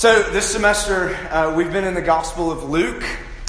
[0.00, 3.04] So, this semester, uh, we've been in the Gospel of Luke,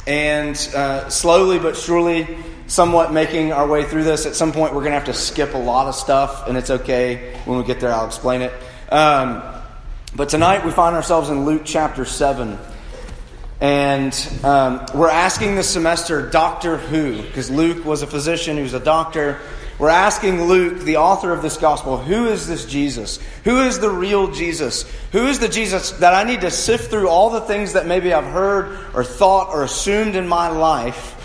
[0.05, 2.27] and uh, slowly but surely,
[2.67, 4.25] somewhat making our way through this.
[4.25, 6.69] At some point, we're going to have to skip a lot of stuff, and it's
[6.69, 7.39] okay.
[7.45, 8.51] When we get there, I'll explain it.
[8.91, 9.41] Um,
[10.13, 12.59] but tonight, we find ourselves in Luke chapter 7.
[13.61, 14.13] And
[14.43, 18.81] um, we're asking this semester Doctor Who, because Luke was a physician, he was a
[18.81, 19.39] doctor.
[19.79, 23.19] We're asking Luke, the author of this gospel, who is this Jesus?
[23.43, 24.83] Who is the real Jesus?
[25.11, 28.13] Who is the Jesus that I need to sift through all the things that maybe
[28.13, 31.17] I've heard or thought or assumed in my life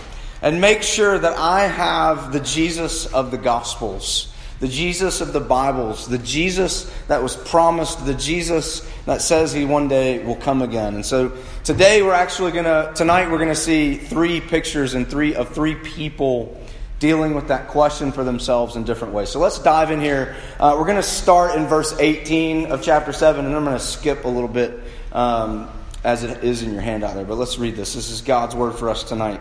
[0.43, 4.33] and make sure that I have the Jesus of the gospels?
[4.59, 9.65] the Jesus of the Bibles, the Jesus that was promised, the Jesus that says he
[9.65, 10.95] one day will come again.
[10.95, 11.33] And so
[11.63, 15.51] today we're actually going to, tonight we're going to see three pictures and three of
[15.51, 16.59] three people
[16.99, 19.29] dealing with that question for themselves in different ways.
[19.29, 20.37] So let's dive in here.
[20.59, 23.85] Uh, we're going to start in verse 18 of chapter 7, and I'm going to
[23.85, 24.81] skip a little bit
[25.13, 25.69] um,
[26.03, 27.25] as it is in your handout there.
[27.25, 27.95] But let's read this.
[27.95, 29.41] This is God's word for us tonight.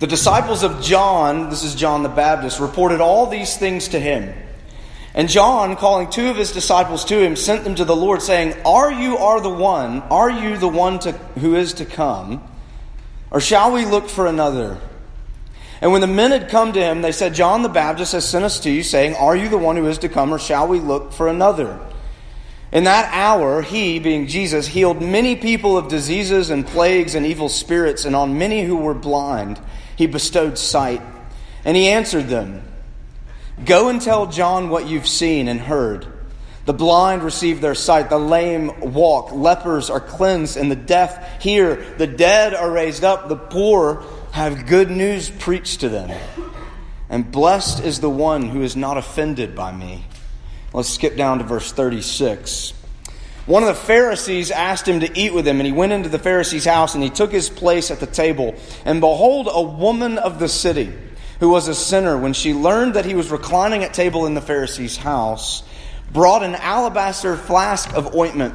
[0.00, 4.34] The disciples of John, this is John the Baptist, reported all these things to him.
[5.14, 8.54] And John, calling two of his disciples to him, sent them to the Lord, saying,
[8.64, 10.00] Are you are the one?
[10.02, 12.42] Are you the one to, who is to come?
[13.30, 14.78] Or shall we look for another?
[15.82, 18.44] And when the men had come to him, they said, John the Baptist has sent
[18.44, 20.78] us to you, saying, Are you the one who is to come, or shall we
[20.78, 21.80] look for another?
[22.70, 27.48] In that hour, he, being Jesus, healed many people of diseases and plagues and evil
[27.48, 29.60] spirits, and on many who were blind
[29.96, 31.02] he bestowed sight.
[31.64, 32.62] And he answered them
[33.64, 36.06] Go and tell John what you've seen and heard.
[36.64, 41.74] The blind receive their sight, the lame walk, lepers are cleansed, and the deaf hear.
[41.98, 46.10] The dead are raised up, the poor have good news preached to them.
[47.08, 50.06] And blessed is the one who is not offended by me.
[50.72, 52.72] Let's skip down to verse 36.
[53.44, 56.18] One of the Pharisees asked him to eat with him, and he went into the
[56.18, 58.54] Pharisee's house, and he took his place at the table.
[58.86, 60.90] And behold, a woman of the city,
[61.40, 64.40] who was a sinner, when she learned that he was reclining at table in the
[64.40, 65.62] Pharisee's house,
[66.10, 68.54] brought an alabaster flask of ointment.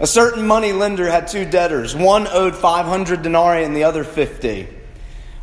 [0.00, 1.94] A certain money lender had two debtors.
[1.94, 4.66] One owed 500 denarii and the other 50.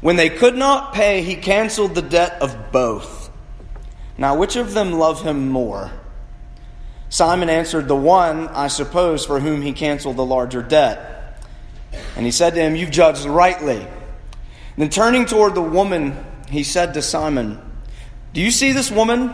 [0.02, 3.30] When they could not pay, he canceled the debt of both.
[4.18, 5.92] Now, which of them loved him more?
[7.10, 11.40] Simon answered, The one, I suppose, for whom he canceled the larger debt.
[12.16, 13.78] And he said to him, You've judged rightly.
[13.78, 13.88] And
[14.78, 16.18] then turning toward the woman,
[16.50, 17.62] he said to Simon,
[18.34, 19.34] Do you see this woman?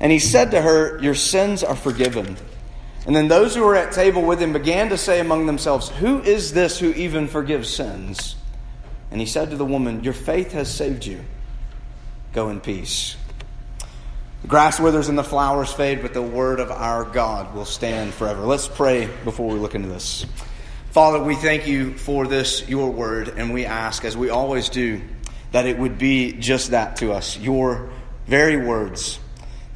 [0.00, 2.36] And he said to her, Your sins are forgiven.
[3.06, 6.20] And then those who were at table with him began to say among themselves, Who
[6.20, 8.36] is this who even forgives sins?
[9.10, 11.24] And he said to the woman, Your faith has saved you.
[12.32, 13.16] Go in peace.
[14.42, 18.12] The grass withers and the flowers fade, but the word of our God will stand
[18.12, 18.42] forever.
[18.42, 20.26] Let's pray before we look into this.
[20.90, 25.00] Father, we thank you for this, your word, and we ask, as we always do,
[25.52, 27.90] that it would be just that to us, your
[28.26, 29.18] very words,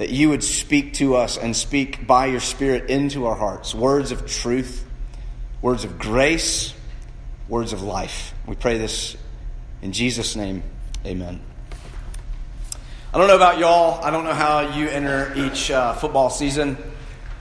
[0.01, 3.75] that you would speak to us and speak by your Spirit into our hearts.
[3.75, 4.83] Words of truth,
[5.61, 6.73] words of grace,
[7.51, 8.33] words of life.
[8.47, 9.15] We pray this
[9.83, 10.63] in Jesus' name.
[11.05, 11.43] Amen.
[13.13, 14.03] I don't know about y'all.
[14.03, 16.79] I don't know how you enter each uh, football season,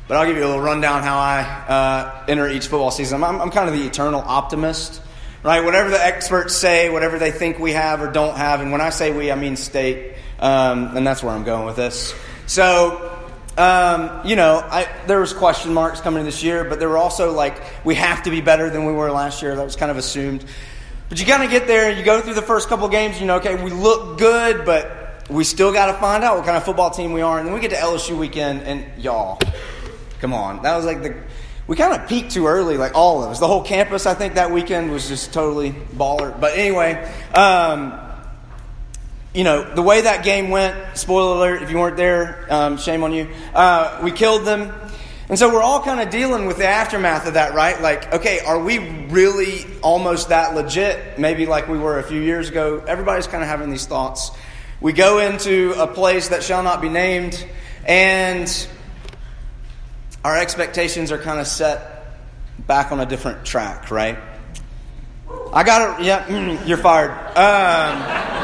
[0.10, 3.24] but I'll give you a little rundown how I uh, enter each football season.
[3.24, 5.02] I'm, I'm, kind of the eternal optimist,
[5.44, 5.64] right?
[5.64, 8.90] Whatever the experts say, whatever they think we have or don't have, and when I
[8.90, 12.14] say we, I mean state, um, and that's where I'm going with this.
[12.50, 13.16] So,
[13.60, 17.32] um, you know, I, there was question marks coming this year, but there were also
[17.32, 19.56] like we have to be better than we were last year.
[19.56, 20.44] That was kind of assumed.
[21.10, 23.36] But you kind of get there, you go through the first couple games, you know,
[23.36, 26.90] okay, we look good, but we still got to find out what kind of football
[26.90, 27.38] team we are.
[27.38, 29.40] And then we get to LSU weekend, and y'all,
[30.20, 30.64] come on.
[30.64, 31.22] That was like the.
[31.68, 33.40] we kind of peaked too early, like all of us.
[33.40, 36.40] The whole campus, I think, that weekend was just totally baller.
[36.40, 36.96] But anyway,
[37.36, 38.09] um,
[39.34, 43.04] you know, the way that game went, spoiler alert, if you weren't there, um, shame
[43.04, 43.30] on you.
[43.54, 44.74] Uh, we killed them.
[45.30, 47.80] And so we're all kind of dealing with the aftermath of that, right?
[47.80, 51.20] Like, okay, are we really almost that legit?
[51.20, 52.84] Maybe like we were a few years ago.
[52.88, 54.32] Everybody's kind of having these thoughts.
[54.82, 57.46] We go into a place that shall not be named,
[57.86, 58.68] and
[60.26, 62.18] our expectations are kind of set
[62.66, 64.18] back on a different track, right?
[65.54, 66.06] I got it.
[66.06, 67.12] Yeah, mm, you're fired.
[67.38, 68.39] Um,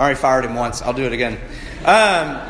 [0.00, 0.80] I already fired him once.
[0.80, 1.38] I'll do it again.
[1.84, 2.40] Um,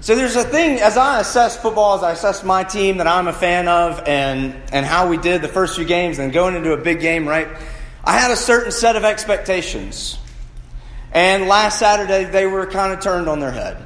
[0.00, 3.28] so there's a thing as I assess football, as I assess my team that I'm
[3.28, 6.72] a fan of, and and how we did the first few games, and going into
[6.72, 7.48] a big game, right?
[8.02, 10.18] I had a certain set of expectations,
[11.12, 13.76] and last Saturday they were kind of turned on their head,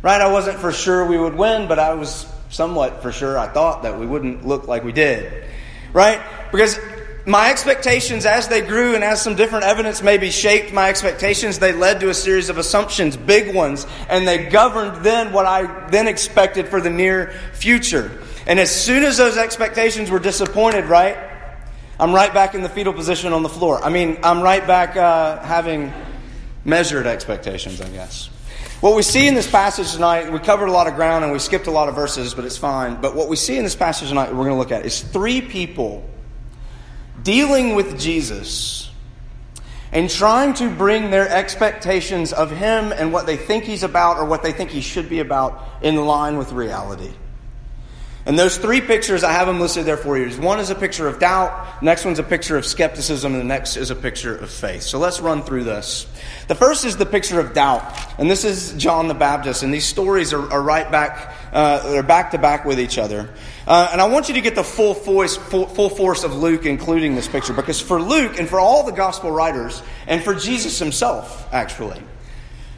[0.00, 0.22] right?
[0.22, 3.38] I wasn't for sure we would win, but I was somewhat for sure.
[3.38, 5.44] I thought that we wouldn't look like we did,
[5.92, 6.22] right?
[6.50, 6.78] Because
[7.26, 11.72] my expectations as they grew and as some different evidence maybe shaped my expectations, they
[11.72, 16.06] led to a series of assumptions, big ones, and they governed then what I then
[16.06, 18.20] expected for the near future.
[18.46, 21.16] And as soon as those expectations were disappointed, right,
[21.98, 23.82] I'm right back in the fetal position on the floor.
[23.82, 25.94] I mean, I'm right back uh, having
[26.64, 28.28] measured expectations, I guess.
[28.80, 31.38] What we see in this passage tonight, we covered a lot of ground and we
[31.38, 33.00] skipped a lot of verses, but it's fine.
[33.00, 35.40] But what we see in this passage tonight, we're going to look at, is three
[35.40, 36.04] people
[37.24, 38.90] dealing with Jesus
[39.90, 44.24] and trying to bring their expectations of him and what they think he's about or
[44.24, 47.12] what they think he should be about in line with reality.
[48.26, 50.30] And those three pictures, I have them listed there for you.
[50.40, 53.76] One is a picture of doubt, next one's a picture of skepticism, and the next
[53.76, 54.82] is a picture of faith.
[54.82, 56.06] So let's run through this.
[56.48, 57.84] The first is the picture of doubt,
[58.18, 62.02] and this is John the Baptist, and these stories are, are right back, uh, they're
[62.02, 63.28] back to back with each other.
[63.66, 66.66] Uh, and I want you to get the full voice, full, full force of Luke
[66.66, 70.78] including this picture, because for Luke and for all the gospel writers, and for Jesus
[70.78, 72.02] himself, actually,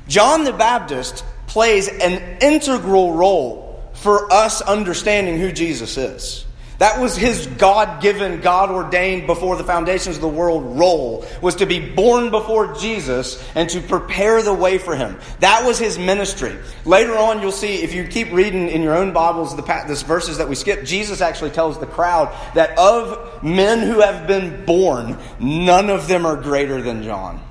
[0.09, 6.46] John the Baptist plays an integral role for us understanding who Jesus is.
[6.79, 11.57] That was his God given, God ordained before the foundations of the world role, was
[11.57, 15.19] to be born before Jesus and to prepare the way for him.
[15.41, 16.55] That was his ministry.
[16.85, 20.39] Later on, you'll see, if you keep reading in your own Bibles the this verses
[20.39, 25.19] that we skipped, Jesus actually tells the crowd that of men who have been born,
[25.41, 27.46] none of them are greater than John.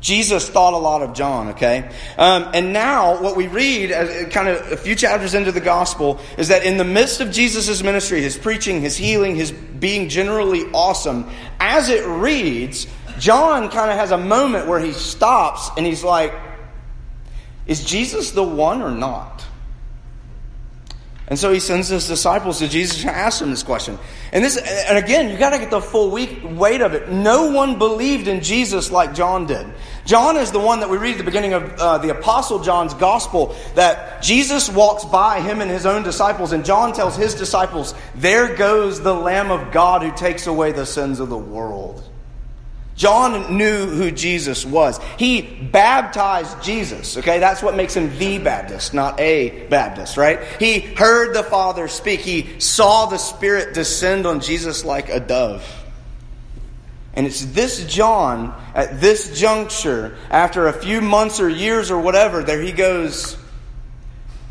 [0.00, 1.90] Jesus thought a lot of John, okay?
[2.16, 6.18] Um, and now, what we read, as, kind of a few chapters into the gospel,
[6.38, 10.64] is that in the midst of Jesus' ministry, his preaching, his healing, his being generally
[10.72, 12.86] awesome, as it reads,
[13.18, 16.32] John kind of has a moment where he stops and he's like,
[17.66, 19.44] Is Jesus the one or not?
[21.30, 24.00] And so he sends his disciples to Jesus and asks him this question.
[24.32, 27.08] And this, and again, you got to get the full weight of it.
[27.08, 29.64] No one believed in Jesus like John did.
[30.10, 32.94] John is the one that we read at the beginning of uh, the Apostle John's
[32.94, 37.94] Gospel that Jesus walks by him and his own disciples, and John tells his disciples,
[38.16, 42.02] "There goes the Lamb of God who takes away the sins of the world."
[42.96, 44.98] John knew who Jesus was.
[45.16, 47.38] He baptized Jesus, okay?
[47.38, 50.40] That's what makes him the Baptist, not a Baptist, right?
[50.58, 52.18] He heard the Father speak.
[52.18, 55.64] He saw the Spirit descend on Jesus like a dove.
[57.14, 62.42] And it's this John, at this juncture, after a few months or years or whatever,
[62.42, 63.36] there he goes,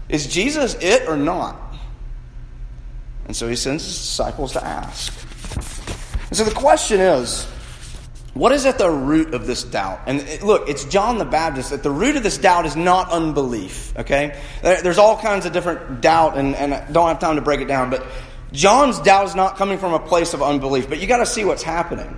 [0.10, 1.58] Is Jesus it or not?
[3.26, 5.14] And so he sends his disciples to ask.
[6.30, 7.48] And so the question is,
[8.34, 10.02] what is at the root of this doubt?
[10.06, 11.72] And look, it's John the Baptist.
[11.72, 14.40] At the root of this doubt is not unbelief, okay?
[14.62, 17.68] There's all kinds of different doubt, and, and I don't have time to break it
[17.68, 18.06] down, but
[18.52, 21.44] John's doubt is not coming from a place of unbelief, but you got to see
[21.44, 22.18] what's happening.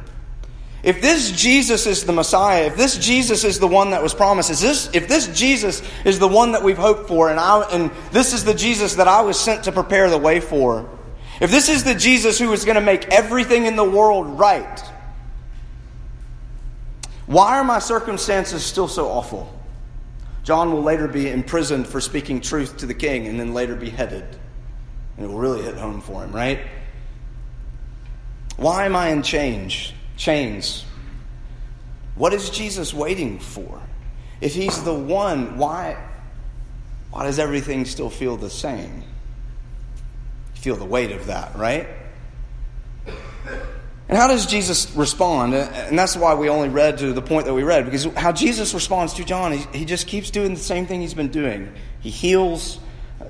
[0.83, 4.50] If this Jesus is the Messiah, if this Jesus is the one that was promised,
[4.50, 7.91] is this, if this Jesus is the one that we've hoped for, and, I, and
[8.11, 10.89] this is the Jesus that I was sent to prepare the way for,
[11.39, 14.79] if this is the Jesus who is going to make everything in the world right,
[17.27, 19.57] why are my circumstances still so awful?
[20.43, 24.25] John will later be imprisoned for speaking truth to the king and then later beheaded.
[25.17, 26.59] And it will really hit home for him, right?
[28.57, 30.85] Why am I in change, chains?
[32.15, 33.81] What is Jesus waiting for?
[34.39, 35.97] If he's the one, why,
[37.09, 39.03] why does everything still feel the same?
[40.55, 41.87] You feel the weight of that, right?
[43.07, 45.55] And how does Jesus respond?
[45.55, 48.73] And that's why we only read to the point that we read, because how Jesus
[48.73, 51.73] responds to John, he, he just keeps doing the same thing he's been doing.
[52.01, 52.79] He heals,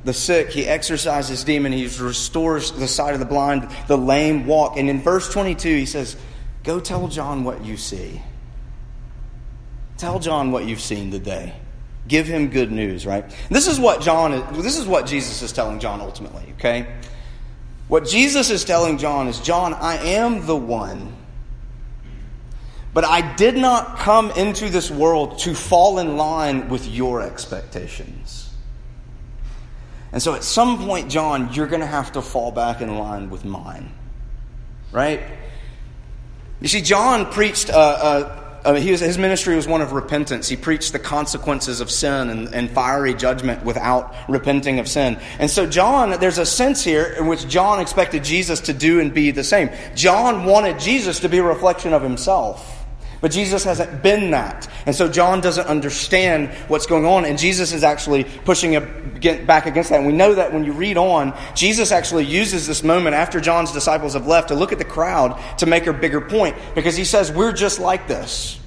[0.03, 4.75] the sick, he exorcises demon, he restores the sight of the blind, the lame walk.
[4.75, 6.17] And in verse 22, he says,
[6.63, 8.21] Go tell John what you see.
[9.97, 11.53] Tell John what you've seen today.
[12.07, 13.25] Give him good news, right?
[13.49, 16.87] This is what John this is what Jesus is telling John ultimately, okay?
[17.87, 21.13] What Jesus is telling John is, John, I am the one.
[22.93, 28.49] But I did not come into this world to fall in line with your expectations.
[30.11, 33.29] And so at some point, John, you're going to have to fall back in line
[33.29, 33.91] with mine.
[34.91, 35.21] Right?
[36.61, 40.47] You see, John preached, uh, uh, uh, his ministry was one of repentance.
[40.47, 45.19] He preached the consequences of sin and, and fiery judgment without repenting of sin.
[45.39, 49.11] And so, John, there's a sense here in which John expected Jesus to do and
[49.11, 49.71] be the same.
[49.95, 52.80] John wanted Jesus to be a reflection of himself.
[53.21, 54.67] But Jesus hasn't been that.
[54.87, 57.23] And so John doesn't understand what's going on.
[57.23, 58.73] And Jesus is actually pushing
[59.45, 59.99] back against that.
[59.99, 63.71] And we know that when you read on, Jesus actually uses this moment after John's
[63.71, 66.55] disciples have left to look at the crowd to make a bigger point.
[66.73, 68.59] Because he says, We're just like this.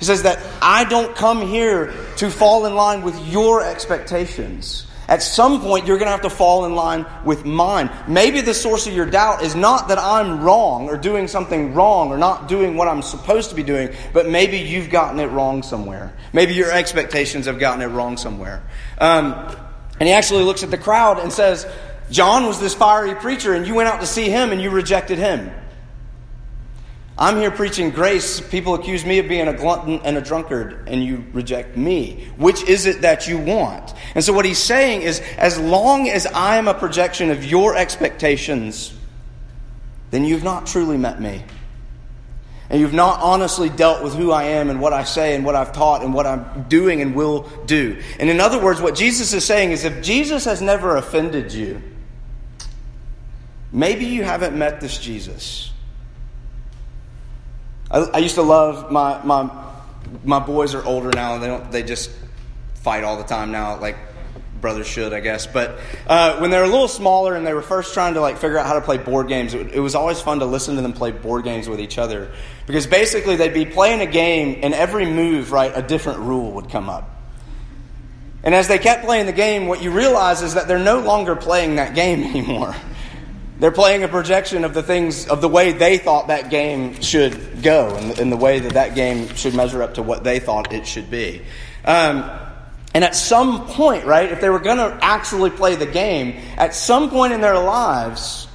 [0.00, 4.87] He says that I don't come here to fall in line with your expectations.
[5.08, 7.90] At some point, you're going to have to fall in line with mine.
[8.06, 12.10] Maybe the source of your doubt is not that I'm wrong or doing something wrong
[12.10, 15.62] or not doing what I'm supposed to be doing, but maybe you've gotten it wrong
[15.62, 16.14] somewhere.
[16.34, 18.62] Maybe your expectations have gotten it wrong somewhere.
[18.98, 19.32] Um,
[19.98, 21.66] and he actually looks at the crowd and says,
[22.10, 25.18] John was this fiery preacher, and you went out to see him and you rejected
[25.18, 25.50] him.
[27.20, 28.40] I'm here preaching grace.
[28.40, 32.28] People accuse me of being a glutton and a drunkard, and you reject me.
[32.36, 33.92] Which is it that you want?
[34.14, 38.94] And so, what he's saying is as long as I'm a projection of your expectations,
[40.12, 41.42] then you've not truly met me.
[42.70, 45.56] And you've not honestly dealt with who I am and what I say and what
[45.56, 48.00] I've taught and what I'm doing and will do.
[48.20, 51.82] And in other words, what Jesus is saying is if Jesus has never offended you,
[53.72, 55.72] maybe you haven't met this Jesus.
[57.90, 59.50] I, I used to love my, my,
[60.24, 61.38] my boys are older now.
[61.38, 62.10] They don't, they just
[62.74, 63.96] fight all the time now, like
[64.60, 65.46] brothers should, I guess.
[65.46, 68.38] But uh, when they were a little smaller and they were first trying to like
[68.38, 70.82] figure out how to play board games, it, it, was always fun to listen to
[70.82, 72.30] them play board games with each other
[72.66, 76.70] because basically they'd be playing a game and every move, right, a different rule would
[76.70, 77.14] come up.
[78.42, 81.36] And as they kept playing the game, what you realize is that they're no longer
[81.36, 82.74] playing that game anymore.
[83.58, 87.60] They're playing a projection of the things, of the way they thought that game should
[87.60, 90.72] go and, and the way that that game should measure up to what they thought
[90.72, 91.42] it should be.
[91.84, 92.30] Um,
[92.94, 96.72] and at some point, right, if they were going to actually play the game, at
[96.72, 98.46] some point in their lives,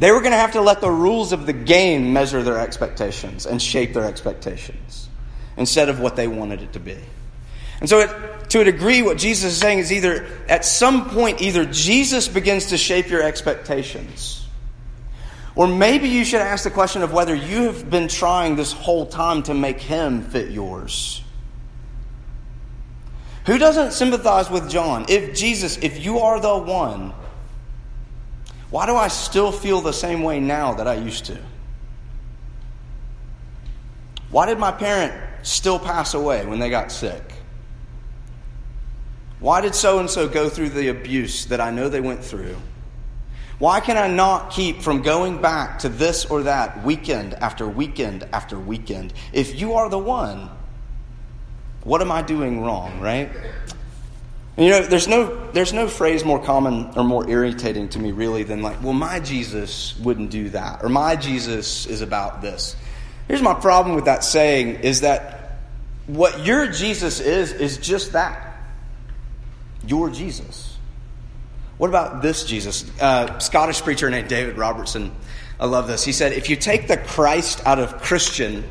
[0.00, 3.46] they were going to have to let the rules of the game measure their expectations
[3.46, 5.08] and shape their expectations
[5.56, 6.98] instead of what they wanted it to be.
[7.80, 11.40] And so, it, to a degree, what Jesus is saying is either at some point,
[11.40, 14.47] either Jesus begins to shape your expectations
[15.58, 19.04] or maybe you should ask the question of whether you have been trying this whole
[19.04, 21.20] time to make him fit yours.
[23.46, 25.06] Who doesn't sympathize with John?
[25.08, 27.12] If Jesus, if you are the one,
[28.70, 31.36] why do I still feel the same way now that I used to?
[34.30, 35.12] Why did my parent
[35.42, 37.32] still pass away when they got sick?
[39.40, 42.54] Why did so and so go through the abuse that I know they went through?
[43.58, 48.24] Why can I not keep from going back to this or that weekend after weekend
[48.32, 49.12] after weekend?
[49.32, 50.48] If you are the one,
[51.82, 53.30] what am I doing wrong, right?
[54.56, 58.12] And you know, there's no, there's no phrase more common or more irritating to me,
[58.12, 62.76] really, than like, well, my Jesus wouldn't do that, or my Jesus is about this.
[63.28, 65.58] Here's my problem with that saying is that
[66.06, 68.56] what your Jesus is, is just that
[69.86, 70.67] your Jesus.
[71.78, 72.84] What about this Jesus?
[73.00, 75.12] Uh, Scottish preacher named David Robertson.
[75.60, 76.04] I love this.
[76.04, 78.68] He said, If you take the Christ out of Christian,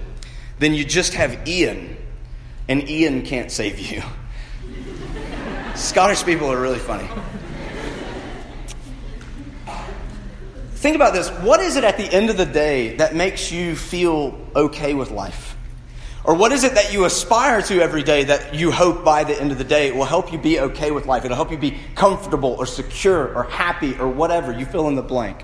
[0.59, 1.97] then you just have Ian,
[2.67, 4.03] and Ian can't save you.
[5.75, 7.07] Scottish people are really funny.
[10.75, 11.29] Think about this.
[11.29, 15.11] What is it at the end of the day that makes you feel okay with
[15.11, 15.56] life?
[16.27, 19.39] Or what is it that you aspire to every day that you hope by the
[19.41, 21.23] end of the day it will help you be okay with life?
[21.23, 24.51] It'll help you be comfortable or secure or happy or whatever.
[24.51, 25.41] You fill in the blank.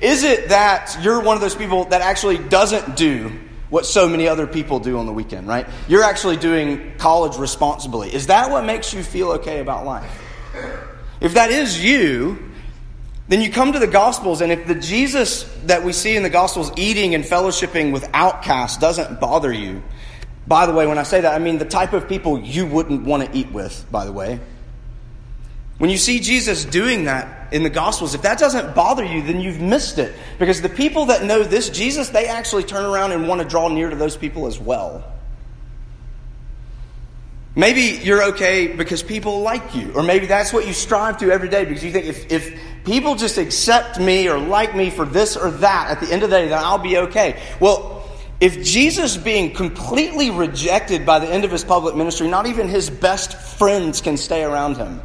[0.00, 3.32] Is it that you're one of those people that actually doesn't do
[3.70, 5.66] what so many other people do on the weekend, right?
[5.88, 8.14] You're actually doing college responsibly.
[8.14, 10.22] Is that what makes you feel okay about life?
[11.20, 12.52] If that is you,
[13.28, 16.30] then you come to the Gospels, and if the Jesus that we see in the
[16.30, 19.82] Gospels eating and fellowshipping with outcasts doesn't bother you,
[20.46, 23.04] by the way, when I say that, I mean the type of people you wouldn't
[23.04, 24.40] want to eat with, by the way.
[25.78, 29.40] When you see Jesus doing that in the Gospels, if that doesn't bother you, then
[29.40, 30.14] you've missed it.
[30.38, 33.68] Because the people that know this Jesus, they actually turn around and want to draw
[33.68, 35.02] near to those people as well.
[37.56, 41.48] Maybe you're okay because people like you, or maybe that's what you strive to every
[41.48, 45.36] day because you think if, if people just accept me or like me for this
[45.36, 47.42] or that at the end of the day, then I'll be okay.
[47.60, 48.08] Well,
[48.40, 52.90] if Jesus being completely rejected by the end of his public ministry, not even his
[52.90, 55.00] best friends can stay around him.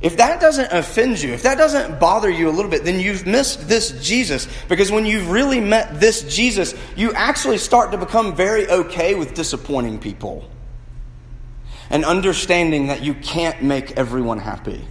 [0.00, 3.26] If that doesn't offend you, if that doesn't bother you a little bit, then you've
[3.26, 4.46] missed this Jesus.
[4.68, 9.34] Because when you've really met this Jesus, you actually start to become very okay with
[9.34, 10.48] disappointing people
[11.90, 14.86] and understanding that you can't make everyone happy.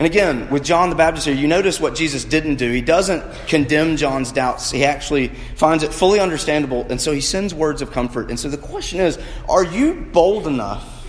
[0.00, 2.72] And again, with John the Baptist here, you notice what Jesus didn't do.
[2.72, 4.70] He doesn't condemn John's doubts.
[4.70, 8.30] He actually finds it fully understandable, and so he sends words of comfort.
[8.30, 11.06] And so the question is are you bold enough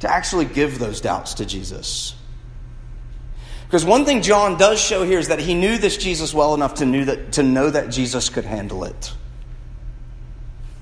[0.00, 2.16] to actually give those doubts to Jesus?
[3.68, 6.74] Because one thing John does show here is that he knew this Jesus well enough
[6.74, 9.12] to, knew that, to know that Jesus could handle it.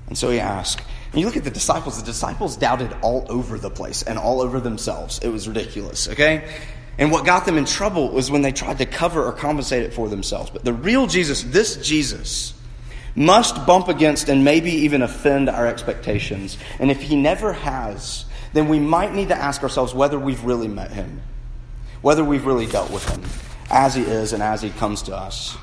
[0.07, 0.81] And so he asked.
[1.13, 4.41] And you look at the disciples, the disciples doubted all over the place and all
[4.41, 5.19] over themselves.
[5.19, 6.51] It was ridiculous, okay?
[6.97, 9.93] And what got them in trouble was when they tried to cover or compensate it
[9.93, 10.49] for themselves.
[10.49, 12.55] But the real Jesus, this Jesus,
[13.15, 16.57] must bump against and maybe even offend our expectations.
[16.79, 20.67] And if he never has, then we might need to ask ourselves whether we've really
[20.67, 21.21] met him,
[22.01, 23.23] whether we've really dealt with him
[23.69, 25.55] as he is and as he comes to us.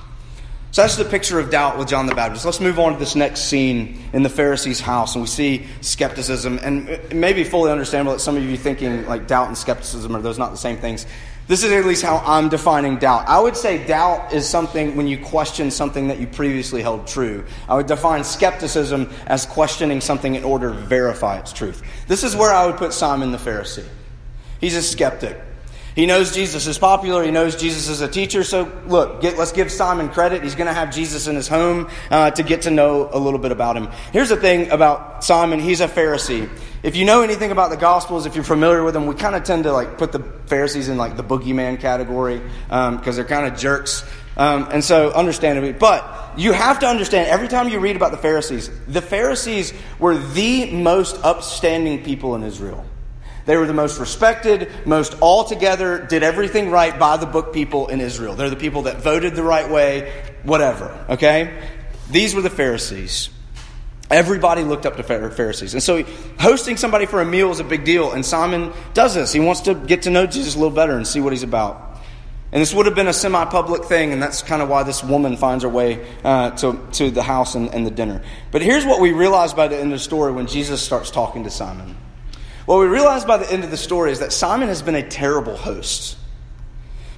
[0.72, 2.44] So that's the picture of doubt with John the Baptist.
[2.44, 6.60] Let's move on to this next scene in the Pharisee's house, and we see skepticism.
[6.62, 10.14] And it may be fully understandable that some of you thinking like doubt and skepticism
[10.14, 11.06] are those not the same things.
[11.48, 13.28] This is at least how I'm defining doubt.
[13.28, 17.44] I would say doubt is something when you question something that you previously held true.
[17.68, 21.82] I would define skepticism as questioning something in order to verify its truth.
[22.06, 23.88] This is where I would put Simon the Pharisee.
[24.60, 25.36] He's a skeptic.
[25.94, 27.24] He knows Jesus is popular.
[27.24, 28.44] He knows Jesus is a teacher.
[28.44, 30.42] So, look, get, let's give Simon credit.
[30.42, 33.40] He's going to have Jesus in his home uh, to get to know a little
[33.40, 33.88] bit about him.
[34.12, 36.48] Here's the thing about Simon he's a Pharisee.
[36.82, 39.44] If you know anything about the Gospels, if you're familiar with them, we kind of
[39.44, 43.52] tend to like put the Pharisees in like the boogeyman category because um, they're kind
[43.52, 44.04] of jerks.
[44.36, 48.16] Um, and so, understandably, but you have to understand every time you read about the
[48.16, 52.86] Pharisees, the Pharisees were the most upstanding people in Israel.
[53.50, 58.00] They were the most respected, most altogether, did everything right by the book people in
[58.00, 58.36] Israel.
[58.36, 61.60] They're the people that voted the right way, whatever, okay?
[62.12, 63.28] These were the Pharisees.
[64.08, 65.74] Everybody looked up to Pharisees.
[65.74, 66.04] And so
[66.38, 68.12] hosting somebody for a meal is a big deal.
[68.12, 69.32] And Simon does this.
[69.32, 71.98] He wants to get to know Jesus a little better and see what he's about.
[72.52, 75.02] And this would have been a semi public thing, and that's kind of why this
[75.02, 78.22] woman finds her way uh, to, to the house and, and the dinner.
[78.52, 81.42] But here's what we realize by the end of the story when Jesus starts talking
[81.42, 81.96] to Simon.
[82.66, 85.08] What we realize by the end of the story is that Simon has been a
[85.08, 86.16] terrible host.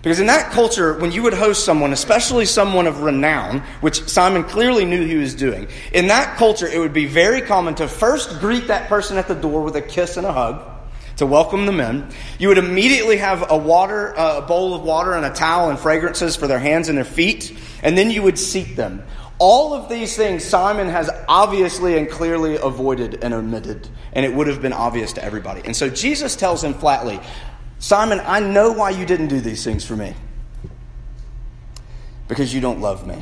[0.03, 4.43] Because in that culture, when you would host someone, especially someone of renown, which Simon
[4.43, 8.41] clearly knew he was doing, in that culture, it would be very common to first
[8.41, 10.69] greet that person at the door with a kiss and a hug
[11.17, 12.09] to welcome them in.
[12.41, 15.79] You would immediately have a water, uh, a bowl of water and a towel and
[15.79, 19.05] fragrances for their hands and their feet, and then you would seat them.
[19.45, 24.47] All of these things Simon has obviously and clearly avoided and omitted, and it would
[24.47, 25.63] have been obvious to everybody.
[25.65, 27.19] And so Jesus tells him flatly,
[27.81, 30.15] Simon, I know why you didn't do these things for me.
[32.29, 33.21] Because you don't love me.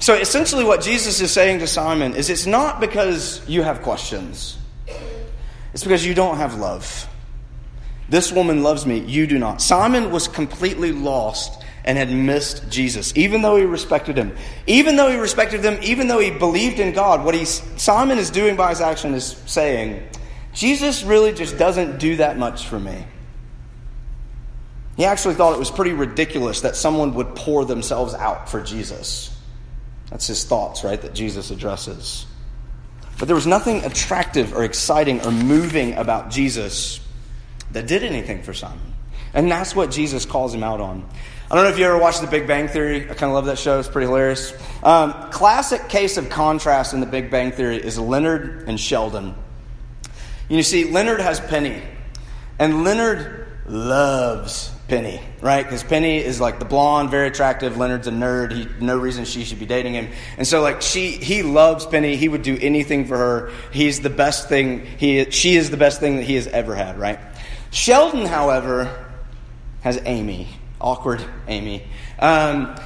[0.00, 4.58] So essentially, what Jesus is saying to Simon is it's not because you have questions,
[5.72, 7.08] it's because you don't have love.
[8.10, 9.62] This woman loves me, you do not.
[9.62, 14.36] Simon was completely lost and had missed Jesus, even though he respected him.
[14.66, 18.28] Even though he respected him, even though he believed in God, what he, Simon is
[18.28, 20.06] doing by his action is saying,
[20.52, 23.06] Jesus really just doesn't do that much for me.
[24.98, 29.34] He actually thought it was pretty ridiculous that someone would pour themselves out for Jesus.
[30.10, 32.26] That's his thoughts, right, that Jesus addresses.
[33.18, 37.00] But there was nothing attractive or exciting or moving about Jesus
[37.70, 38.92] that did anything for Simon.
[39.32, 41.08] And that's what Jesus calls him out on.
[41.50, 43.04] I don't know if you ever watched The Big Bang Theory.
[43.04, 43.78] I kind of love that show.
[43.78, 44.52] It's pretty hilarious.
[44.82, 49.34] Um, classic case of contrast in The Big Bang Theory is Leonard and Sheldon.
[50.50, 51.80] You see, Leonard has Penny,
[52.58, 55.62] and Leonard loves Penny, right?
[55.62, 57.78] Because Penny is like the blonde, very attractive.
[57.78, 58.52] Leonard's a nerd.
[58.52, 62.16] He no reason she should be dating him, and so like she, he loves Penny.
[62.16, 63.52] He would do anything for her.
[63.72, 64.84] He's the best thing.
[64.84, 67.18] He, she is the best thing that he has ever had, right?
[67.70, 69.06] Sheldon, however,
[69.80, 70.48] has Amy
[70.80, 71.84] awkward Amy.
[72.18, 72.76] Um,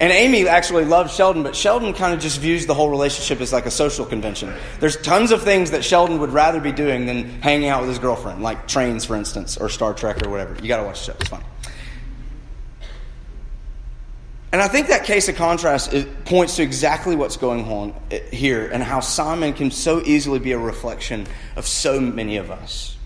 [0.00, 3.52] And Amy actually loves Sheldon, but Sheldon kind of just views the whole relationship as
[3.52, 4.52] like a social convention.
[4.80, 8.00] There's tons of things that Sheldon would rather be doing than hanging out with his
[8.00, 10.56] girlfriend, like trains, for instance, or Star Trek or whatever.
[10.60, 11.44] You got to watch the show, it's fun.
[14.50, 17.94] And I think that case of contrast points to exactly what's going on
[18.32, 22.96] here and how Simon can so easily be a reflection of so many of us.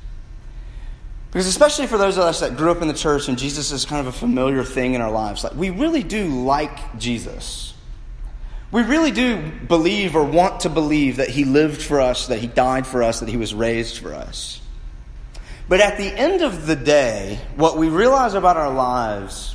[1.31, 3.85] Because especially for those of us that grew up in the church and Jesus is
[3.85, 7.75] kind of a familiar thing in our lives, like we really do like Jesus.
[8.71, 12.47] We really do believe or want to believe that he lived for us, that he
[12.47, 14.61] died for us, that he was raised for us.
[15.69, 19.55] But at the end of the day, what we realize about our lives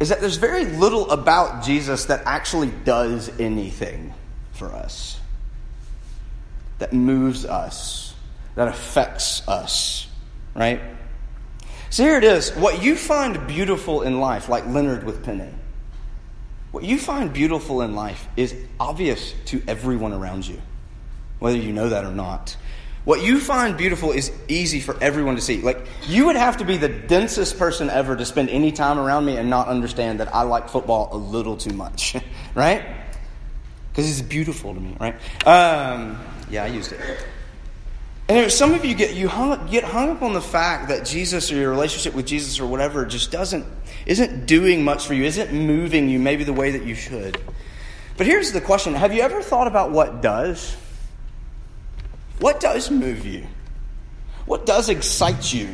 [0.00, 4.14] is that there's very little about Jesus that actually does anything
[4.52, 5.20] for us,
[6.78, 8.14] that moves us,
[8.54, 10.06] that affects us,
[10.54, 10.80] right?
[11.90, 12.50] So here it is.
[12.52, 15.48] What you find beautiful in life, like Leonard with Penny,
[16.70, 20.60] what you find beautiful in life is obvious to everyone around you,
[21.40, 22.56] whether you know that or not.
[23.04, 25.62] What you find beautiful is easy for everyone to see.
[25.62, 29.24] Like, you would have to be the densest person ever to spend any time around
[29.24, 32.14] me and not understand that I like football a little too much,
[32.54, 32.84] right?
[33.90, 35.14] Because it's beautiful to me, right?
[35.46, 37.00] Um, yeah, I used it.
[38.30, 41.50] And some of you get you hung, get hung up on the fact that Jesus
[41.50, 43.66] or your relationship with Jesus or whatever just doesn't
[44.06, 47.42] isn't doing much for you, isn't moving you maybe the way that you should.
[48.16, 50.76] But here's the question: Have you ever thought about what does?
[52.38, 53.48] What does move you?
[54.46, 55.68] What does excite you?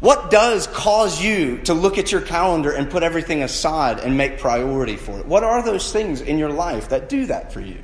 [0.00, 4.40] What does cause you to look at your calendar and put everything aside and make
[4.40, 5.26] priority for it?
[5.26, 7.78] What are those things in your life that do that for you?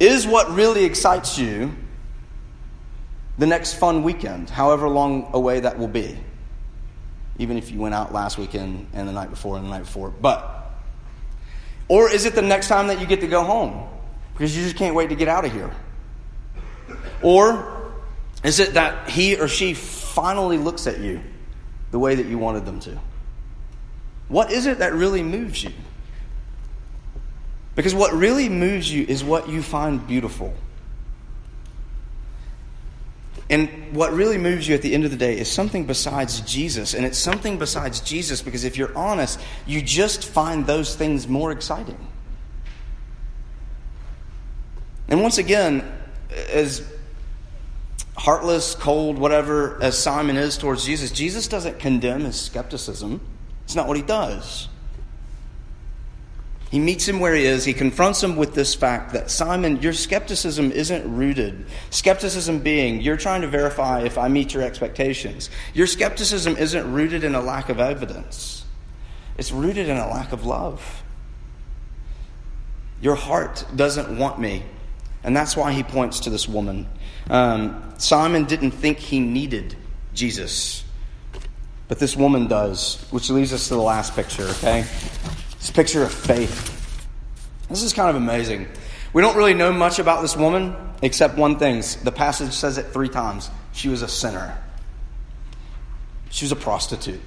[0.00, 1.74] Is what really excites you
[3.36, 6.18] the next fun weekend, however long away that will be?
[7.38, 10.10] Even if you went out last weekend and the night before and the night before.
[10.10, 10.72] But,
[11.88, 13.88] or is it the next time that you get to go home?
[14.38, 15.72] because you just can't wait to get out of here?
[17.22, 17.92] Or
[18.44, 21.20] is it that he or she finally looks at you
[21.90, 23.00] the way that you wanted them to?
[24.28, 25.72] What is it that really moves you?
[27.78, 30.52] Because what really moves you is what you find beautiful.
[33.48, 36.92] And what really moves you at the end of the day is something besides Jesus.
[36.92, 41.52] And it's something besides Jesus because if you're honest, you just find those things more
[41.52, 42.04] exciting.
[45.06, 45.88] And once again,
[46.50, 46.84] as
[48.16, 53.20] heartless, cold, whatever, as Simon is towards Jesus, Jesus doesn't condemn his skepticism.
[53.62, 54.66] It's not what he does.
[56.70, 57.64] He meets him where he is.
[57.64, 61.66] He confronts him with this fact that Simon, your skepticism isn't rooted.
[61.90, 65.48] Skepticism being, you're trying to verify if I meet your expectations.
[65.72, 68.64] Your skepticism isn't rooted in a lack of evidence,
[69.36, 71.02] it's rooted in a lack of love.
[73.00, 74.64] Your heart doesn't want me
[75.24, 76.86] and that's why he points to this woman.
[77.28, 79.76] Um, Simon didn't think he needed
[80.14, 80.84] Jesus,
[81.88, 84.86] but this woman does, which leads us to the last picture, okay?
[85.58, 86.74] This picture of faith.
[87.68, 88.68] This is kind of amazing.
[89.12, 91.82] We don't really know much about this woman except one thing.
[92.02, 93.50] The passage says it three times.
[93.72, 94.56] She was a sinner,
[96.30, 97.20] she was a prostitute.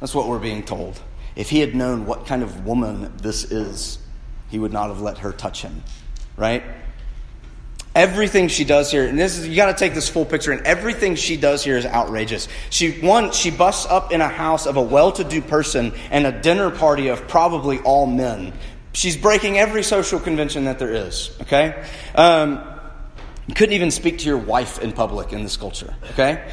[0.00, 1.00] That's what we're being told.
[1.36, 3.98] If he had known what kind of woman this is,
[4.50, 5.82] he would not have let her touch him,
[6.36, 6.62] right?
[7.94, 10.66] Everything she does here, and this is you got to take this full picture, and
[10.66, 12.48] everything she does here is outrageous.
[12.70, 16.70] She one, she busts up in a house of a well-to-do person and a dinner
[16.70, 18.52] party of probably all men.
[18.94, 21.30] She's breaking every social convention that there is.
[21.42, 21.84] Okay,
[22.16, 22.64] um,
[23.54, 25.94] couldn't even speak to your wife in public in this culture.
[26.10, 26.44] Okay,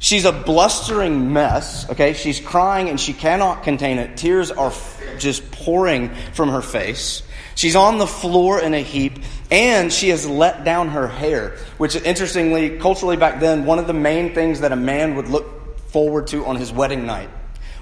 [0.00, 1.88] she's a blustering mess.
[1.90, 4.16] Okay, she's crying and she cannot contain it.
[4.16, 7.22] Tears are f- just pouring from her face.
[7.54, 9.18] She's on the floor in a heap,
[9.52, 13.92] and she has let down her hair, which, interestingly, culturally back then, one of the
[13.92, 17.28] main things that a man would look forward to on his wedding night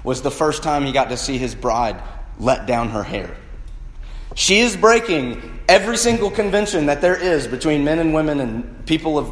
[0.03, 2.03] was the first time he got to see his bride
[2.37, 3.37] let down her hair.
[4.35, 9.17] She is breaking every single convention that there is between men and women and people
[9.17, 9.31] of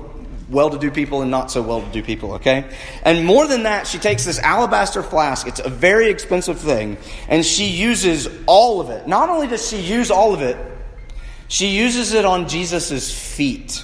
[0.50, 2.70] well to do people and not so well to do people, okay?
[3.04, 5.46] And more than that, she takes this alabaster flask.
[5.46, 6.98] It's a very expensive thing.
[7.28, 9.08] And she uses all of it.
[9.08, 10.58] Not only does she use all of it,
[11.50, 13.84] she uses it on Jesus' feet.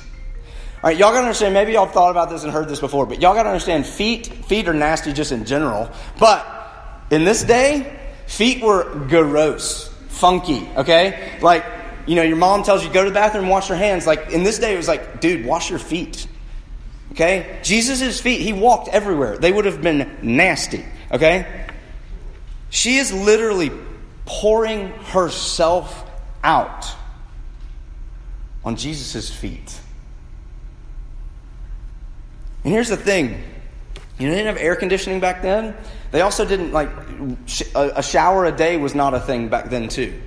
[0.81, 3.21] All right, y'all gotta understand, maybe y'all thought about this and heard this before, but
[3.21, 5.89] y'all gotta understand feet, feet are nasty just in general.
[6.19, 6.45] But
[7.11, 11.37] in this day, feet were gross, funky, okay?
[11.41, 11.65] Like,
[12.05, 14.05] you know, your mom tells you go to the bathroom wash your hands.
[14.05, 16.27] Like in this day, it was like, dude, wash your feet.
[17.13, 17.59] Okay?
[17.63, 19.37] Jesus' feet, he walked everywhere.
[19.37, 20.85] They would have been nasty.
[21.11, 21.65] Okay?
[22.69, 23.71] She is literally
[24.25, 26.03] pouring herself
[26.43, 26.85] out
[28.65, 29.79] on Jesus' feet.
[32.63, 33.43] And here's the thing
[34.17, 35.75] you know, they didn't have air conditioning back then.
[36.11, 36.89] They also didn't, like,
[37.75, 40.19] a shower a day was not a thing back then, too.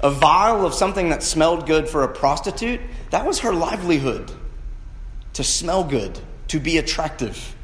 [0.00, 4.32] A vial of something that smelled good for a prostitute, that was her livelihood.
[5.34, 7.54] To smell good, to be attractive.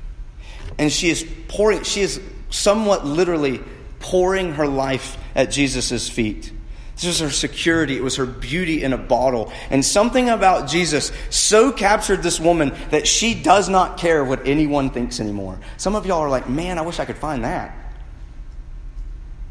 [0.78, 3.60] And she is pouring, she is somewhat literally
[3.98, 6.52] pouring her life at Jesus' feet.
[7.00, 7.96] This was her security.
[7.96, 9.50] It was her beauty in a bottle.
[9.70, 14.90] And something about Jesus so captured this woman that she does not care what anyone
[14.90, 15.58] thinks anymore.
[15.78, 17.74] Some of y'all are like, man, I wish I could find that.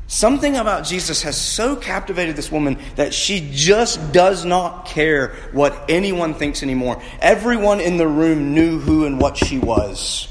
[0.05, 5.85] Something about Jesus has so captivated this woman that she just does not care what
[5.89, 7.01] anyone thinks anymore.
[7.19, 10.27] Everyone in the room knew who and what she was.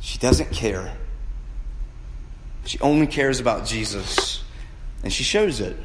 [0.00, 0.94] She doesn't care.
[2.66, 4.41] She only cares about Jesus.
[5.02, 5.76] And she shows it.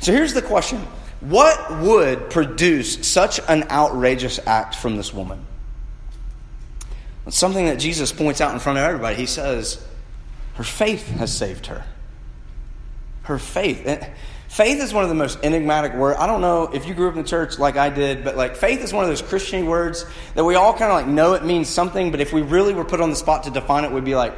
[0.00, 0.80] So here's the question
[1.20, 5.46] What would produce such an outrageous act from this woman?
[7.26, 9.16] It's something that Jesus points out in front of everybody.
[9.16, 9.84] He says,
[10.54, 11.84] Her faith has saved her.
[13.22, 13.86] Her faith.
[14.48, 16.18] Faith is one of the most enigmatic words.
[16.20, 18.54] I don't know if you grew up in the church like I did, but like
[18.54, 21.42] faith is one of those Christian words that we all kind of like know it
[21.42, 24.04] means something, but if we really were put on the spot to define it, we'd
[24.04, 24.34] be like,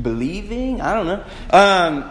[0.00, 0.80] believing?
[0.80, 1.24] I don't know.
[1.50, 2.10] Um,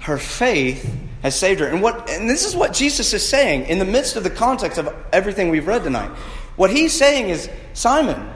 [0.00, 1.66] her faith has saved her.
[1.66, 4.78] And what and this is what Jesus is saying in the midst of the context
[4.78, 6.10] of everything we've read tonight.
[6.56, 8.30] What he's saying is, Simon,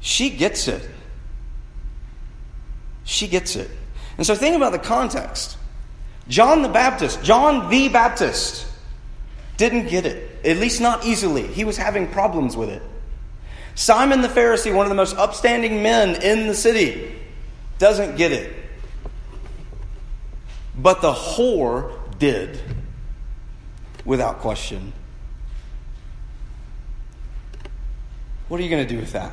[0.00, 0.88] she gets it.
[3.04, 3.70] She gets it.
[4.18, 5.56] And so think about the context.
[6.28, 8.66] John the Baptist, John the Baptist,
[9.56, 11.46] didn't get it, at least not easily.
[11.46, 12.82] He was having problems with it.
[13.74, 17.14] Simon the Pharisee, one of the most upstanding men in the city,
[17.78, 18.54] doesn't get it.
[20.76, 22.60] But the whore did,
[24.04, 24.92] without question.
[28.48, 29.32] What are you going to do with that?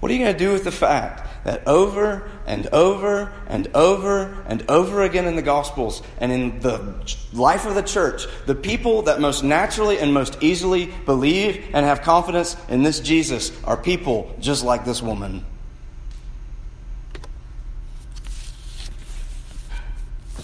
[0.00, 4.44] What are you going to do with the fact that over and over and over
[4.48, 6.94] and over again in the Gospels and in the
[7.32, 12.02] life of the church, the people that most naturally and most easily believe and have
[12.02, 15.44] confidence in this Jesus are people just like this woman?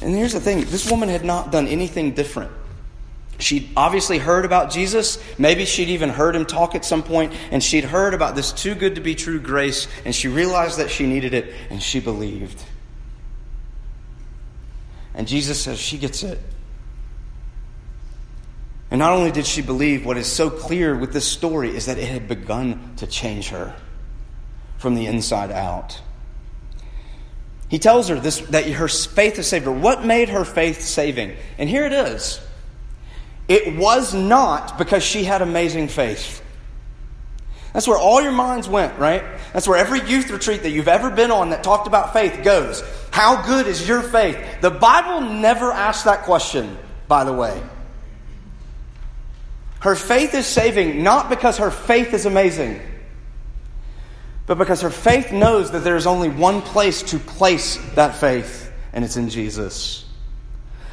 [0.09, 2.51] And here's the thing this woman had not done anything different.
[3.38, 5.23] She'd obviously heard about Jesus.
[5.37, 8.75] Maybe she'd even heard him talk at some point, and she'd heard about this too
[8.75, 12.64] good to be true grace, and she realized that she needed it, and she believed.
[15.12, 16.40] And Jesus says she gets it.
[18.90, 21.99] And not only did she believe, what is so clear with this story is that
[21.99, 23.77] it had begun to change her
[24.79, 26.01] from the inside out.
[27.68, 29.72] He tells her this, that her faith has saved her.
[29.72, 31.37] What made her faith saving?
[31.59, 32.40] And here it is.
[33.46, 36.42] It was not because she had amazing faith.
[37.72, 39.22] That's where all your minds went, right?
[39.52, 42.83] That's where every youth retreat that you've ever been on that talked about faith goes.
[43.11, 44.38] How good is your faith?
[44.62, 47.62] The Bible never asks that question, by the way.
[49.81, 52.81] Her faith is saving not because her faith is amazing
[54.49, 58.73] but because her faith knows that there is only one place to place that faith,
[58.95, 60.07] and it's in Jesus.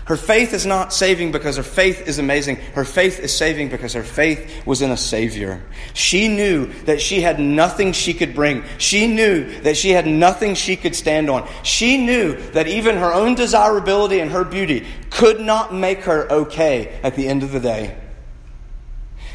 [0.03, 2.57] Her faith is not saving because her faith is amazing.
[2.57, 5.63] Her faith is saving because her faith was in a Savior.
[5.95, 8.63] She knew that she had nothing she could bring.
[8.77, 11.47] She knew that she had nothing she could stand on.
[11.63, 16.99] She knew that even her own desirability and her beauty could not make her okay
[17.01, 17.97] at the end of the day.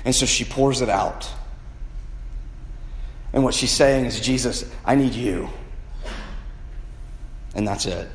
[0.04, 1.28] And so she pours it out.
[3.32, 5.48] And what she's saying is, Jesus, I need you.
[7.54, 8.08] And that's it.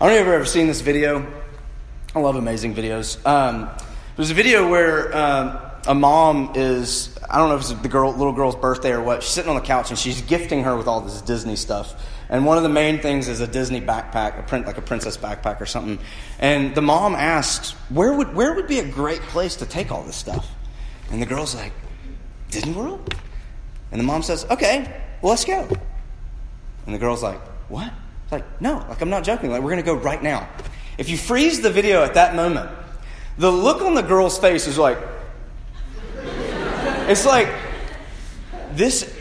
[0.00, 1.26] I don't know if you've ever seen this video.
[2.14, 3.24] I love amazing videos.
[3.26, 3.68] Um,
[4.16, 8.12] there's a video where um, a mom is, I don't know if it's the girl,
[8.12, 10.86] little girl's birthday or what, she's sitting on the couch and she's gifting her with
[10.86, 12.06] all this Disney stuff.
[12.28, 15.16] And one of the main things is a Disney backpack, a print like a princess
[15.16, 15.98] backpack or something.
[16.38, 20.02] And the mom asks, where would, where would be a great place to take all
[20.02, 20.48] this stuff?
[21.10, 21.72] And the girl's like,
[22.50, 23.14] Disney World?
[23.90, 25.66] And the mom says, okay, well, let's go.
[26.86, 27.92] And the girl's like, what?
[28.24, 29.50] It's like, no, like I'm not joking.
[29.50, 30.48] Like we're going to go right now.
[30.98, 32.70] If you freeze the video at that moment,
[33.38, 34.98] the look on the girl's face is like,
[37.08, 37.48] it's like
[38.72, 39.14] this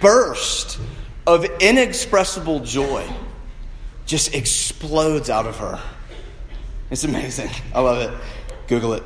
[0.00, 0.78] burst
[1.26, 3.08] of inexpressible joy
[4.06, 5.80] just explodes out of her.
[6.90, 7.50] It's amazing.
[7.74, 8.18] I love it.
[8.66, 9.02] Google it.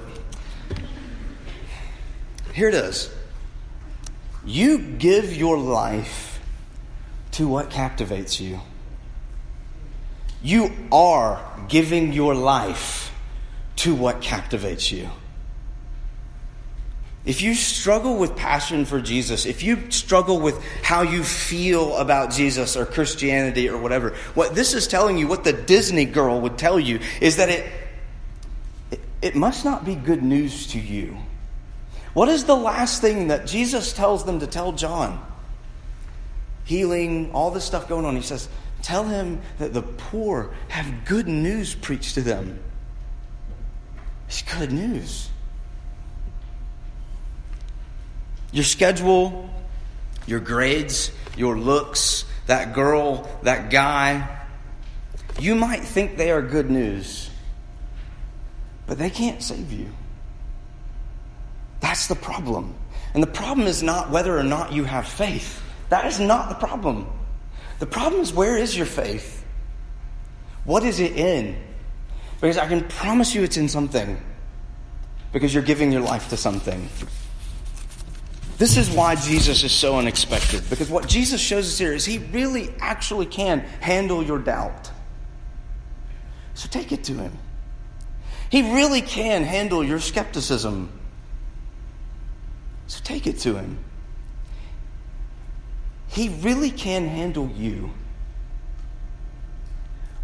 [2.52, 3.10] Here it is.
[4.44, 6.40] You give your life
[7.32, 8.60] to what captivates you.
[10.42, 13.12] You are giving your life
[13.76, 15.08] to what captivates you.
[17.24, 22.32] If you struggle with passion for Jesus, if you struggle with how you feel about
[22.32, 26.58] Jesus or Christianity or whatever, what this is telling you, what the Disney girl would
[26.58, 27.72] tell you, is that it,
[28.90, 31.16] it, it must not be good news to you.
[32.14, 35.24] What is the last thing that Jesus tells them to tell John?
[36.64, 38.14] Healing, all this stuff going on.
[38.16, 38.48] He says,
[38.82, 42.58] Tell him that the poor have good news preached to them.
[44.26, 45.28] It's good news.
[48.50, 49.48] Your schedule,
[50.26, 54.42] your grades, your looks, that girl, that guy,
[55.38, 57.30] you might think they are good news,
[58.86, 59.88] but they can't save you.
[61.82, 62.74] That's the problem.
[63.12, 65.60] And the problem is not whether or not you have faith.
[65.90, 67.06] That is not the problem.
[67.80, 69.44] The problem is where is your faith?
[70.64, 71.60] What is it in?
[72.40, 74.18] Because I can promise you it's in something.
[75.32, 76.88] Because you're giving your life to something.
[78.58, 80.62] This is why Jesus is so unexpected.
[80.70, 84.90] Because what Jesus shows us here is he really actually can handle your doubt.
[86.54, 87.36] So take it to him.
[88.50, 91.00] He really can handle your skepticism.
[92.92, 93.78] So take it to him.
[96.08, 97.90] He really can handle you.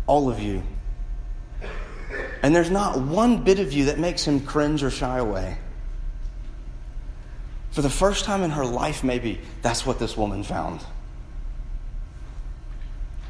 [0.06, 0.62] All of you.
[2.42, 5.56] And there's not one bit of you that makes him cringe or shy away.
[7.70, 10.84] For the first time in her life, maybe, that's what this woman found.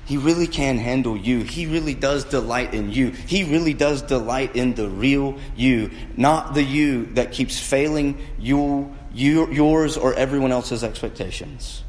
[0.04, 1.42] He really can handle you.
[1.42, 3.10] He really does delight in you.
[3.10, 8.96] He really does delight in the real you, not the you that keeps failing you,
[9.18, 11.82] you, yours or everyone else's expectations,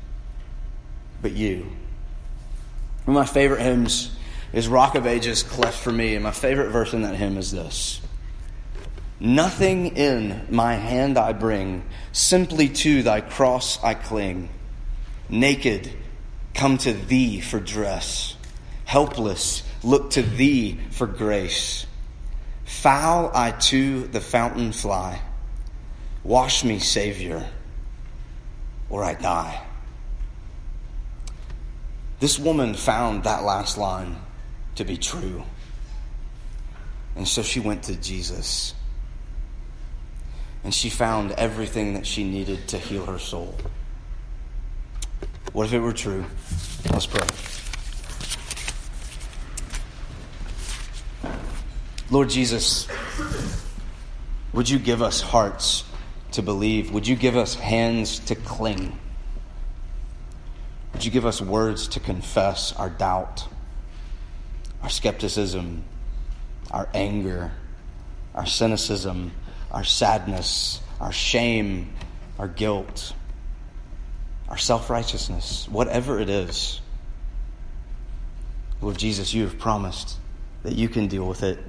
[1.21, 1.67] but you.
[3.05, 4.11] One of my favorite hymns
[4.51, 7.51] is Rock of Ages, Cleft for Me, and my favorite verse in that hymn is
[7.51, 8.01] this
[9.19, 14.49] Nothing in my hand I bring, simply to thy cross I cling.
[15.29, 15.91] Naked,
[16.53, 18.35] come to thee for dress.
[18.85, 21.85] Helpless, look to thee for grace.
[22.65, 25.21] Foul I to the fountain fly.
[26.23, 27.47] Wash me, Savior,
[28.89, 29.61] or I die.
[32.19, 34.17] This woman found that last line
[34.75, 35.43] to be true.
[37.15, 38.73] And so she went to Jesus
[40.63, 43.55] and she found everything that she needed to heal her soul.
[45.53, 46.25] What if it were true?
[46.91, 47.25] Let's pray.
[52.11, 52.87] Lord Jesus,
[54.51, 55.83] would you give us hearts
[56.31, 56.91] to believe?
[56.91, 58.97] Would you give us hands to cling?
[60.93, 63.47] Would you give us words to confess our doubt,
[64.81, 65.83] our skepticism,
[66.71, 67.51] our anger,
[68.35, 69.31] our cynicism,
[69.71, 71.93] our sadness, our shame,
[72.37, 73.13] our guilt,
[74.49, 76.81] our self righteousness, whatever it is.
[78.81, 80.17] Lord Jesus, you have promised
[80.63, 81.59] that you can deal with it.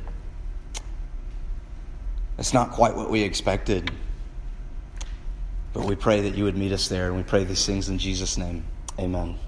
[2.38, 3.90] It's not quite what we expected,
[5.72, 7.98] but we pray that you would meet us there, and we pray these things in
[7.98, 8.64] Jesus' name.
[8.98, 9.38] Amen.